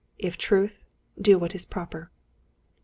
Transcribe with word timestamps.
If 0.17 0.35
truth, 0.35 0.83
do 1.21 1.37
what 1.37 1.53
is 1.53 1.63
proper." 1.63 2.09